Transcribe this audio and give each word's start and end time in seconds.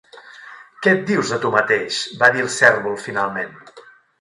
"Què 0.85 0.93
et 0.95 1.03
dius 1.09 1.33
a 1.37 1.39
tu 1.45 1.51
mateix?", 1.57 1.99
va 2.25 2.33
dir 2.37 2.45
el 2.47 2.53
cérvol 2.57 2.99
finalment. 3.07 3.57